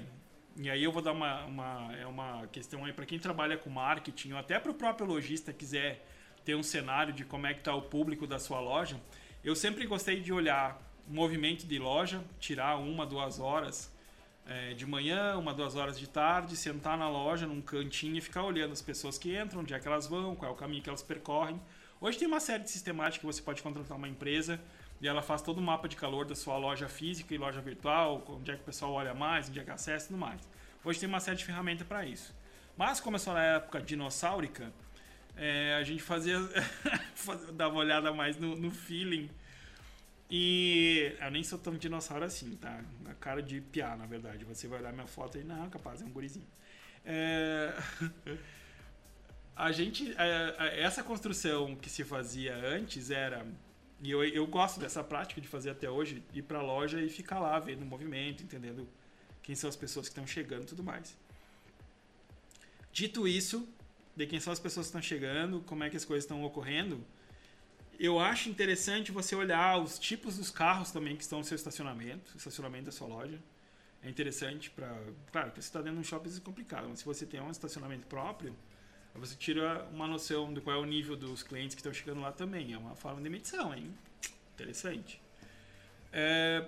[0.56, 3.70] e aí eu vou dar uma, uma, é uma questão aí para quem trabalha com
[3.70, 6.08] marketing, ou até para o próprio lojista quiser
[6.46, 8.98] ter um cenário de como é que está o público da sua loja,
[9.44, 13.94] eu sempre gostei de olhar movimento de loja, tirar uma, duas horas
[14.46, 18.44] é, de manhã, uma, duas horas de tarde, sentar na loja, num cantinho e ficar
[18.46, 20.88] olhando as pessoas que entram, onde é que elas vão, qual é o caminho que
[20.88, 21.62] elas percorrem.
[22.00, 24.62] Hoje tem uma série de sistemática que você pode contratar uma empresa
[25.02, 28.24] e ela faz todo o mapa de calor da sua loja física e loja virtual,
[28.30, 30.48] onde é que o pessoal olha mais, onde é que acessa e tudo mais.
[30.84, 32.34] Hoje tem uma série de ferramentas para isso.
[32.78, 34.72] Mas começou na época dinossáurica,
[35.36, 36.38] é, a gente fazia
[37.54, 39.30] dava olhada mais no, no feeling
[40.30, 42.82] e eu nem sou tão dinossauro assim, tá?
[43.02, 44.46] Na cara de piá, na verdade.
[44.46, 46.48] Você vai olhar minha foto e não, capaz, é um gurizinho.
[47.04, 47.74] É...
[49.54, 50.16] a gente.
[50.18, 53.46] É, essa construção que se fazia antes era.
[54.02, 57.40] E eu, eu gosto dessa prática de fazer até hoje, ir pra loja e ficar
[57.40, 58.88] lá vendo o movimento, entendendo
[59.44, 61.16] quem são as pessoas que estão chegando e tudo mais.
[62.92, 63.68] Dito isso,
[64.16, 67.06] de quem são as pessoas que estão chegando, como é que as coisas estão ocorrendo,
[68.00, 72.36] eu acho interessante você olhar os tipos dos carros também que estão no seu estacionamento,
[72.36, 73.40] estacionamento da sua loja.
[74.02, 75.00] É interessante para.
[75.32, 77.52] Claro, que você está dentro de um shopping é complicado, mas se você tem um
[77.52, 78.56] estacionamento próprio,
[79.20, 82.32] você tira uma noção de qual é o nível dos clientes que estão chegando lá
[82.32, 82.74] também.
[82.74, 83.94] É uma forma de medição, hein?
[84.54, 85.22] Interessante.
[86.14, 86.68] É,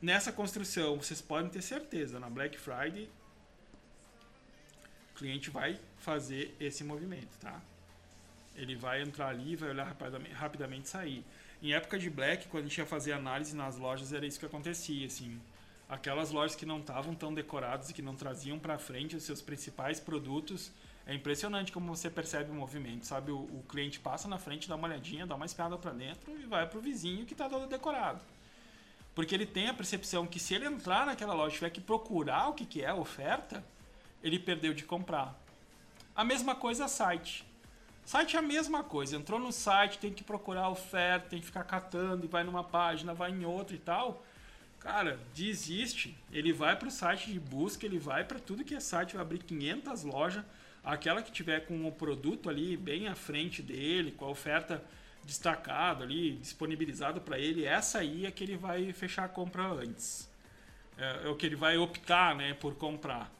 [0.00, 3.08] nessa construção, vocês podem ter certeza, na Black Friday,
[5.14, 7.60] o cliente vai fazer esse movimento, tá?
[8.56, 11.24] Ele vai entrar ali, vai olhar rapidamente, rapidamente sair.
[11.62, 14.46] Em época de Black, quando a gente ia fazer análise nas lojas, era isso que
[14.46, 15.40] acontecia, assim.
[15.88, 19.40] Aquelas lojas que não estavam tão decoradas e que não traziam para frente os seus
[19.40, 20.72] principais produtos,
[21.06, 23.32] é impressionante como você percebe o movimento, sabe?
[23.32, 26.46] O, o cliente passa na frente, dá uma olhadinha, dá uma espiada para dentro e
[26.46, 28.20] vai pro vizinho que está todo decorado.
[29.14, 32.48] Porque ele tem a percepção que se ele entrar naquela loja e tiver que procurar
[32.48, 33.64] o que, que é a oferta,
[34.22, 35.38] ele perdeu de comprar.
[36.14, 37.44] A mesma coisa site.
[38.04, 39.16] Site é a mesma coisa.
[39.16, 43.12] Entrou no site, tem que procurar oferta, tem que ficar catando e vai numa página,
[43.12, 44.24] vai em outra e tal.
[44.78, 46.16] Cara, desiste.
[46.32, 49.22] Ele vai para o site de busca, ele vai para tudo que é site, vai
[49.22, 50.44] abrir 500 lojas.
[50.84, 54.82] Aquela que tiver com o produto ali bem à frente dele, com a oferta
[55.24, 60.28] destacada ali, disponibilizada para ele, essa aí é que ele vai fechar a compra antes.
[60.98, 63.32] É, é o que ele vai optar né, por comprar.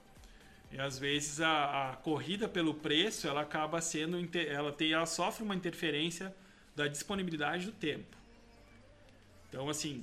[0.71, 4.17] E às vezes a, a, corrida pelo preço ela acaba sendo
[4.49, 6.35] ela tem ela sofre uma interferência
[6.75, 8.17] da disponibilidade do tempo.
[9.49, 10.03] Então assim,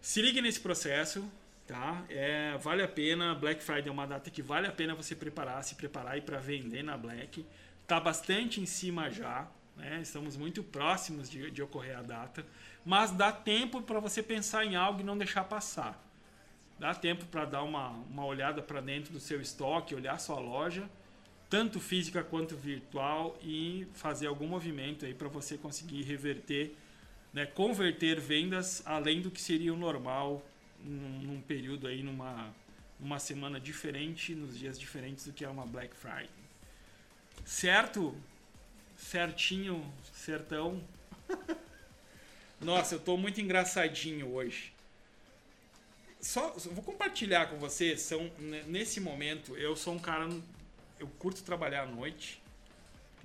[0.00, 1.28] se ligue nesse processo,
[1.66, 2.04] tá?
[2.08, 3.34] É, vale a pena.
[3.34, 6.82] Black Friday é uma data que vale a pena você preparar, se preparar para vender
[6.82, 7.44] na Black.
[7.86, 10.00] Tá bastante em cima já, né?
[10.00, 12.44] Estamos muito próximos de, de ocorrer a data,
[12.84, 16.02] mas dá tempo para você pensar em algo e não deixar passar.
[16.78, 20.88] Dá tempo para dar uma, uma olhada para dentro do seu estoque, olhar sua loja,
[21.48, 26.76] tanto física quanto virtual, e fazer algum movimento aí para você conseguir reverter,
[27.32, 30.42] né, converter vendas além do que seria o normal
[30.86, 32.54] num, num período aí, numa,
[32.98, 36.28] numa semana diferente, nos dias diferentes do que é uma Black Friday.
[37.44, 38.14] Certo?
[38.96, 40.82] Certinho, sertão.
[42.60, 44.72] Nossa, eu tô muito engraçadinho hoje
[46.18, 48.28] só vou compartilhar com vocês, são
[48.66, 50.28] nesse momento eu sou um cara
[50.98, 52.42] eu curto trabalhar à noite.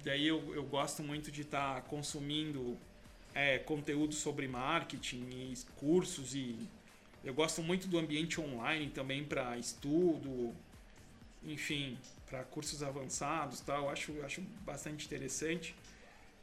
[0.04, 2.78] Daí eu, eu gosto muito de estar tá consumindo
[3.34, 6.56] é, conteúdo sobre marketing e cursos e
[7.24, 10.54] eu gosto muito do ambiente online também para estudo,
[11.44, 11.98] enfim,
[12.28, 13.90] para cursos avançados, tal.
[13.90, 15.76] Acho acho bastante interessante.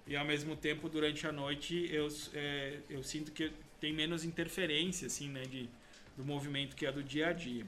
[0.07, 5.07] E ao mesmo tempo durante a noite eu é, eu sinto que tem menos interferência
[5.07, 5.69] assim, né, de
[6.17, 7.65] do movimento que é do dia a dia.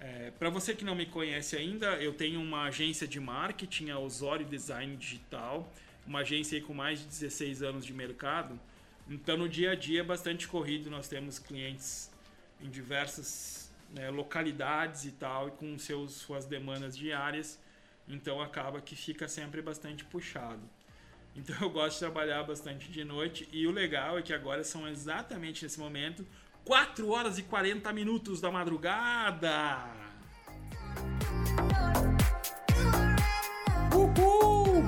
[0.00, 3.98] É, Para você que não me conhece ainda, eu tenho uma agência de marketing, a
[3.98, 5.70] Osório Design Digital,
[6.06, 8.58] uma agência com mais de 16 anos de mercado.
[9.08, 12.10] Então, no dia a dia é bastante corrido, nós temos clientes
[12.60, 17.58] em diversas né, localidades e tal, e com seus, suas demandas diárias.
[18.08, 20.62] Então acaba que fica sempre bastante puxado.
[21.36, 24.86] Então eu gosto de trabalhar bastante de noite e o legal é que agora são
[24.86, 26.26] exatamente nesse momento
[26.64, 29.84] 4 horas e 40 minutos da madrugada.
[33.92, 34.84] Uhul!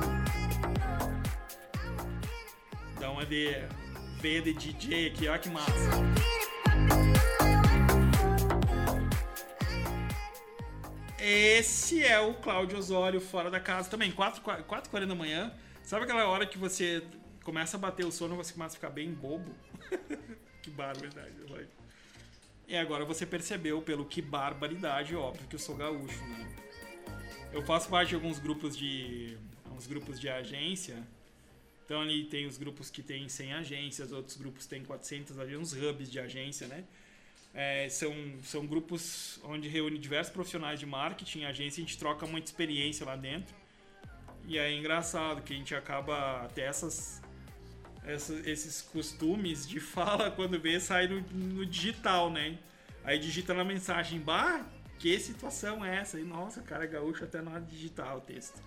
[2.98, 3.54] Dá uma de
[4.20, 6.35] V de DJ aqui, olha que massa.
[11.28, 15.52] Esse é o Cláudio Osório fora da casa também, 4h40 da manhã.
[15.82, 17.02] Sabe aquela hora que você
[17.42, 19.52] começa a bater o sono você começa a ficar bem bobo?
[20.62, 21.32] que barbaridade.
[21.48, 21.66] Vai.
[22.68, 26.54] E agora você percebeu pelo que barbaridade, óbvio que eu sou gaúcho, né?
[27.52, 29.36] Eu faço parte de alguns grupos de
[29.74, 31.02] uns grupos de agência.
[31.84, 36.08] Então ali tem os grupos que tem 100 agências, outros grupos têm 400, uns hubs
[36.08, 36.84] de agência, né?
[37.58, 42.48] É, são, são grupos onde reúne diversos profissionais de marketing, agência, a gente troca muita
[42.48, 43.54] experiência lá dentro.
[44.46, 47.22] E é engraçado que a gente acaba até essas,
[48.04, 52.58] essas esses costumes de fala quando vê sai no, no, digital, né?
[53.02, 54.62] Aí digita na mensagem, bah,
[54.98, 56.20] que situação é essa?
[56.20, 58.62] E nossa, cara, é gaúcho até na digital o texto.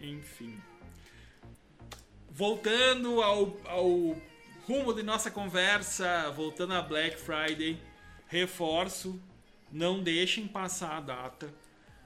[0.00, 0.58] Enfim.
[2.32, 4.16] Voltando ao, ao
[4.66, 7.80] rumo de nossa conversa, voltando a Black Friday,
[8.26, 9.20] reforço,
[9.70, 11.54] não deixem passar a data,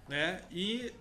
[0.07, 0.43] né?
[0.51, 0.93] E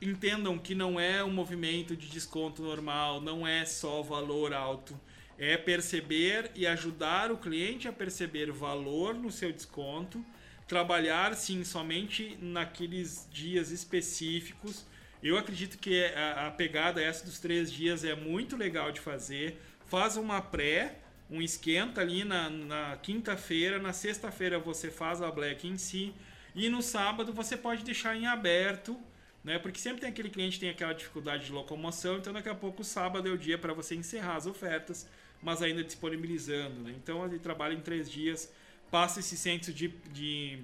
[0.00, 4.98] entendam que não é um movimento de desconto normal, não é só valor alto.
[5.36, 10.24] É perceber e ajudar o cliente a perceber valor no seu desconto,
[10.66, 14.86] trabalhar sim somente naqueles dias específicos
[15.22, 19.60] eu acredito que a, a pegada essa dos três dias é muito legal de fazer.
[19.86, 20.98] Faz uma pré,
[21.30, 26.14] um esquenta ali na, na quinta-feira, na sexta-feira você faz a black em si
[26.54, 28.98] e no sábado você pode deixar em aberto,
[29.44, 29.58] né?
[29.58, 32.82] Porque sempre tem aquele cliente que tem aquela dificuldade de locomoção, então daqui a pouco
[32.82, 35.08] o sábado é o dia para você encerrar as ofertas,
[35.42, 36.94] mas ainda disponibilizando, né?
[36.96, 38.52] Então ele trabalha em três dias,
[38.90, 40.58] passa esse senso de, de,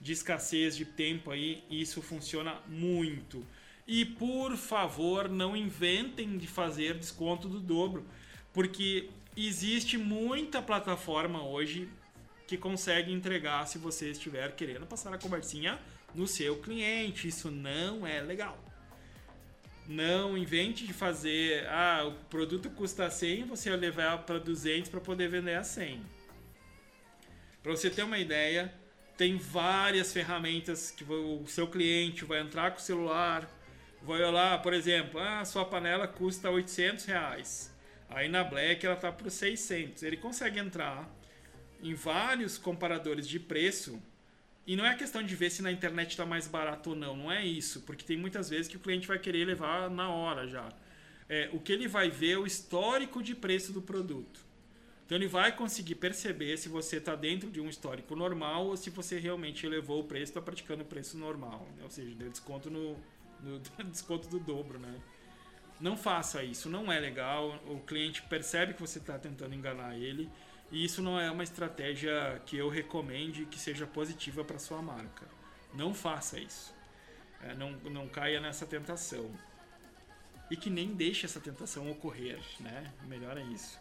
[0.00, 3.44] de escassez de tempo aí, e isso funciona muito.
[3.92, 8.06] E por favor, não inventem de fazer desconto do dobro,
[8.52, 11.88] porque existe muita plataforma hoje
[12.46, 15.76] que consegue entregar se você estiver querendo passar a conversinha
[16.14, 17.26] no seu cliente.
[17.26, 18.56] Isso não é legal.
[19.88, 25.28] Não invente de fazer, ah, o produto custa 100, você levar para 200 para poder
[25.28, 26.00] vender a 100.
[27.60, 28.72] Para você ter uma ideia,
[29.16, 33.50] tem várias ferramentas que o seu cliente vai entrar com o celular,
[34.02, 37.74] Vai lá, por exemplo, ah, sua panela custa 800 reais.
[38.08, 40.02] Aí na Black ela tá por 600.
[40.02, 41.08] Ele consegue entrar
[41.82, 44.00] em vários comparadores de preço
[44.66, 47.32] e não é questão de ver se na internet está mais barato ou não, não
[47.32, 50.68] é isso, porque tem muitas vezes que o cliente vai querer levar na hora já.
[51.28, 54.40] É, o que ele vai ver é o histórico de preço do produto.
[55.04, 58.90] Então ele vai conseguir perceber se você está dentro de um histórico normal ou se
[58.90, 61.82] você realmente elevou o preço, está praticando o preço normal, né?
[61.82, 62.96] ou seja, deu desconto no,
[63.42, 63.58] no
[63.90, 65.00] desconto do dobro, né?
[65.80, 67.58] Não faça isso, não é legal.
[67.66, 70.30] O cliente percebe que você está tentando enganar ele
[70.70, 75.26] e isso não é uma estratégia que eu recomende que seja positiva para sua marca.
[75.74, 76.74] Não faça isso.
[77.42, 79.30] É, não, não caia nessa tentação.
[80.50, 82.92] E que nem deixe essa tentação ocorrer, né?
[83.06, 83.80] Melhor é isso.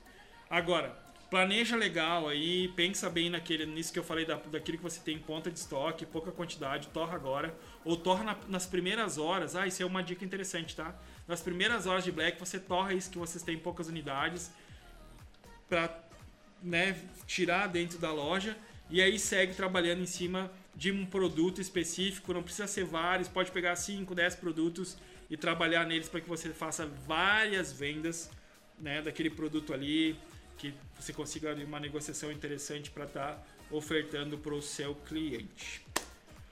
[0.50, 0.98] Agora,
[1.30, 5.16] planeja legal aí, pensa bem naquele, nisso que eu falei da, daquilo que você tem
[5.16, 7.56] em ponta de estoque, pouca quantidade, torra agora,
[7.86, 9.56] ou torra na, nas primeiras horas.
[9.56, 10.96] Ah, isso é uma dica interessante, tá?
[11.28, 14.52] Nas primeiras horas de Black, você torra isso que vocês têm poucas unidades
[15.70, 16.04] para
[16.64, 18.58] né, tirar dentro da loja
[18.90, 23.52] e aí segue trabalhando em cima de um produto específico, não precisa ser vários, pode
[23.52, 24.98] pegar 5, 10 produtos
[25.30, 28.32] e trabalhar neles para que você faça várias vendas
[28.80, 30.18] né, daquele produto ali,
[30.60, 35.82] que você consiga uma negociação interessante para estar tá ofertando para o seu cliente.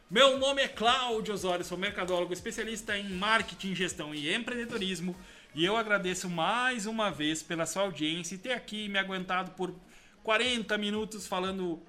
[0.09, 5.13] Meu nome é Cláudio Osório, sou mercadólogo especialista em marketing, gestão e empreendedorismo
[5.53, 9.75] e eu agradeço mais uma vez pela sua audiência e ter aqui me aguentado por
[10.23, 11.81] 40 minutos falando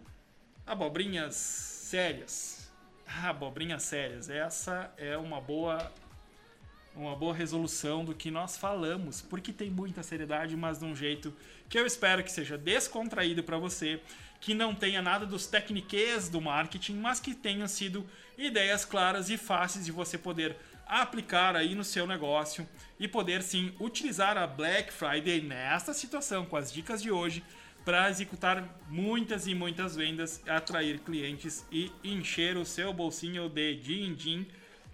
[0.67, 2.69] abobrinhas sérias.
[3.07, 5.93] Abobrinhas sérias, essa é uma boa
[7.03, 11.33] uma boa resolução do que nós falamos, porque tem muita seriedade, mas de um jeito
[11.69, 14.01] que eu espero que seja descontraído para você,
[14.41, 19.37] que não tenha nada dos techniques do marketing, mas que tenham sido ideias claras e
[19.37, 22.67] fáceis de você poder aplicar aí no seu negócio
[22.99, 27.45] e poder sim utilizar a Black Friday nesta situação com as dicas de hoje
[27.85, 34.47] para executar muitas e muitas vendas, atrair clientes e encher o seu bolsinho de din-din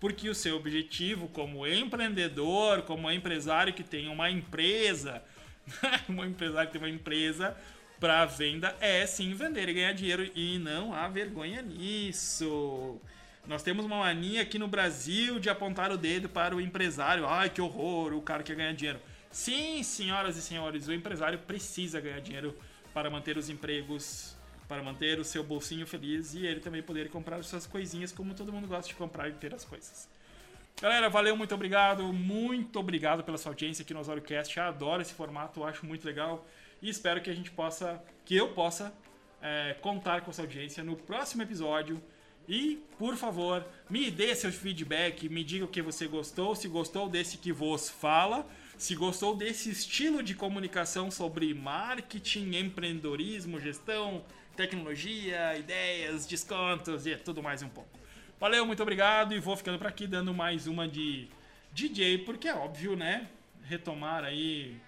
[0.05, 5.23] porque o seu objetivo como empreendedor, como empresário que tem uma empresa,
[6.11, 7.57] um empresário que tem uma empresa
[7.99, 13.01] para venda é sim vender e ganhar dinheiro e não há vergonha nisso.
[13.47, 17.27] Nós temos uma mania aqui no Brasil de apontar o dedo para o empresário.
[17.27, 19.01] Ai, que horror, o cara quer ganhar dinheiro.
[19.31, 22.55] Sim, senhoras e senhores, o empresário precisa ganhar dinheiro
[22.93, 24.37] para manter os empregos,
[24.69, 28.53] para manter o seu bolsinho feliz e ele também poder comprar suas coisinhas como todo
[28.53, 30.09] mundo gosta de comprar e ter as coisas.
[30.81, 34.59] Galera, valeu, muito obrigado, muito obrigado pela sua audiência aqui no OsórioCast.
[34.59, 36.45] Adoro esse formato, acho muito legal
[36.83, 38.93] e espero que a gente possa, que eu possa
[39.41, 42.03] é, contar com essa audiência no próximo episódio.
[42.47, 47.09] E, por favor, me dê seu feedback, me diga o que você gostou, se gostou
[47.09, 48.47] desse que vos fala,
[48.77, 54.23] se gostou desse estilo de comunicação sobre marketing, empreendedorismo, gestão,
[54.57, 57.91] tecnologia, ideias, descontos e tudo mais um pouco.
[58.39, 61.29] Valeu, muito obrigado e vou ficando por aqui dando mais uma de
[61.73, 63.29] DJ, porque é óbvio, né?
[63.63, 64.81] Retomar aí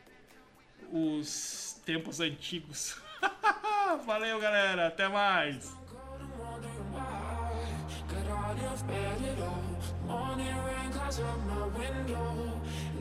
[0.92, 3.00] os tempos antigos.
[4.06, 5.74] Valeu, galera, até mais.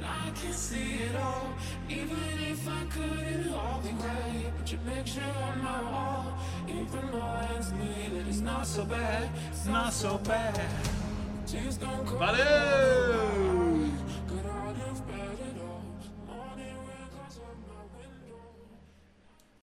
[0.05, 1.53] I can see it all
[1.89, 2.17] Even
[2.51, 6.37] if I could, it'd all be great Put your picture on my wall
[6.67, 10.61] It reminds me that it's not so bad It's not so bad
[12.19, 13.84] Valeu!